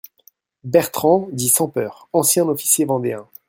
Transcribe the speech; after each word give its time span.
BERTRAND 0.63 1.29
dit 1.31 1.47
SANS-PEUR, 1.49 2.09
ancien 2.11 2.47
officier 2.49 2.85
vendéen. 2.85 3.27